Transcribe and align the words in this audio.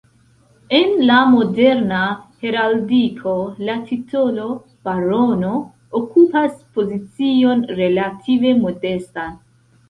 En 0.75 0.93
la 1.07 1.17
moderna 1.33 1.99
heraldiko, 2.45 3.33
la 3.67 3.75
titolo 3.89 4.47
“barono” 4.89 5.51
okupas 6.01 6.57
pozicion 6.79 7.63
relative 7.83 8.57
modestan. 8.65 9.39